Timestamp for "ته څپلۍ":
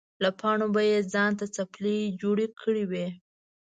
1.39-1.99